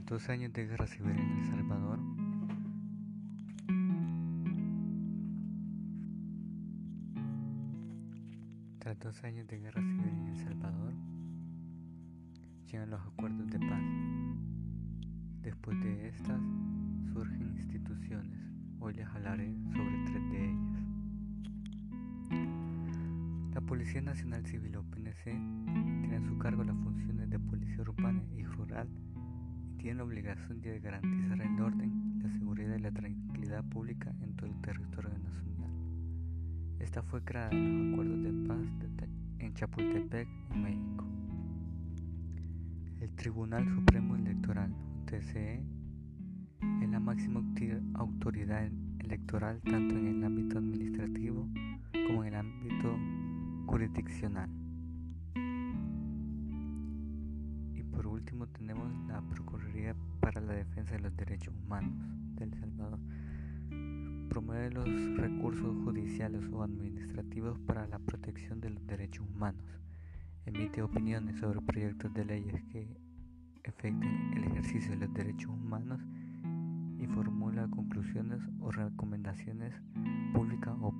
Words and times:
dos 0.00 0.30
años 0.30 0.52
de 0.54 0.66
guerra 0.66 0.86
civil 0.86 1.12
en 1.18 1.38
El 1.38 1.44
Salvador, 1.44 1.98
tras 8.78 8.98
dos 8.98 9.22
años 9.22 9.46
de 9.46 9.58
guerra 9.58 9.82
civil 9.82 10.08
en 10.08 10.28
El 10.28 10.36
Salvador, 10.38 10.94
llegan 12.66 12.88
los 12.88 13.02
acuerdos 13.02 13.50
de 13.50 13.58
paz. 13.58 13.82
Después 15.42 15.78
de 15.80 16.08
estas, 16.08 16.40
surgen 17.12 17.54
instituciones. 17.58 18.40
Hoy 18.80 18.94
les 18.94 19.06
hablaré 19.06 19.54
sobre 19.72 20.04
tres 20.06 20.30
de 20.30 20.44
ellas. 20.46 20.84
La 23.52 23.60
Policía 23.60 24.00
Nacional 24.00 24.46
Civil 24.46 24.74
o 24.76 24.84
PNC 24.84 25.24
tiene 26.00 26.16
a 26.16 26.22
su 26.22 26.38
cargo 26.38 26.64
las 26.64 26.76
funciones 26.76 27.28
de 27.28 27.38
policía 27.38 27.82
urbana 27.82 28.22
y 28.34 28.44
rural 28.44 28.88
tiene 29.82 29.98
la 29.98 30.04
obligación 30.04 30.60
de 30.60 30.78
garantizar 30.78 31.42
el 31.42 31.60
orden, 31.60 32.20
la 32.22 32.30
seguridad 32.30 32.76
y 32.76 32.82
la 32.82 32.92
tranquilidad 32.92 33.64
pública 33.64 34.14
en 34.20 34.36
todo 34.36 34.46
el 34.46 34.60
territorio 34.60 35.10
nacional. 35.10 35.72
Esta 36.78 37.02
fue 37.02 37.24
creada 37.24 37.50
en 37.50 37.90
los 37.90 37.92
acuerdos 37.92 38.22
de 38.22 38.46
paz 38.46 39.08
en 39.40 39.54
Chapultepec, 39.54 40.28
México. 40.54 41.04
El 43.00 43.10
Tribunal 43.16 43.68
Supremo 43.68 44.14
Electoral, 44.14 44.72
TCE, 45.06 45.64
es 46.80 46.88
la 46.88 47.00
máxima 47.00 47.42
autoridad 47.94 48.70
electoral 49.00 49.60
tanto 49.62 49.96
en 49.96 50.06
el 50.06 50.24
ámbito 50.24 50.58
administrativo 50.58 51.48
como 52.06 52.22
en 52.22 52.34
el 52.34 52.34
ámbito 52.36 52.96
jurisdiccional. 53.66 54.48
por 57.92 58.06
último 58.06 58.46
tenemos 58.48 58.88
la 59.06 59.20
Defensa 60.64 60.92
de 60.92 61.00
los 61.00 61.16
Derechos 61.16 61.52
Humanos 61.64 61.92
de 62.36 62.44
El 62.44 62.54
Salvador. 62.54 63.00
Promueve 64.28 64.70
los 64.70 64.86
recursos 65.16 65.76
judiciales 65.84 66.44
o 66.52 66.62
administrativos 66.62 67.58
para 67.66 67.88
la 67.88 67.98
protección 67.98 68.60
de 68.60 68.70
los 68.70 68.86
derechos 68.86 69.26
humanos. 69.28 69.64
Emite 70.46 70.80
opiniones 70.80 71.40
sobre 71.40 71.60
proyectos 71.62 72.14
de 72.14 72.24
leyes 72.24 72.62
que 72.70 72.96
afecten 73.68 74.32
el 74.36 74.44
ejercicio 74.44 74.92
de 74.92 75.06
los 75.06 75.14
derechos 75.14 75.50
humanos 75.50 76.00
y 77.00 77.06
formula 77.08 77.66
conclusiones 77.68 78.40
o 78.60 78.70
recomendaciones 78.70 79.74
públicas 80.32 80.76
o. 80.80 80.91